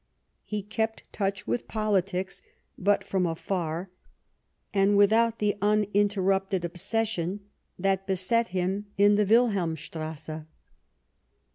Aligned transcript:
He 0.43 0.63
kept 0.63 1.03
touch 1.13 1.45
with 1.45 1.67
politics, 1.67 2.41
but 2.75 3.03
from 3.03 3.27
afar, 3.27 3.91
and 4.73 4.97
without 4.97 5.37
the 5.37 5.55
uninterrupted 5.61 6.65
obsession 6.65 7.41
that 7.77 8.07
beset 8.07 8.47
him 8.47 8.87
in 8.97 9.13
the 9.13 9.25
Wilhelmstrasse. 9.27 10.45